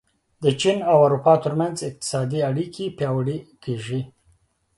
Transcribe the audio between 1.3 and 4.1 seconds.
ترمنځ اقتصادي اړیکې پیاوړې کېږي.